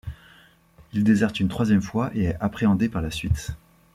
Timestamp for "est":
2.23-2.35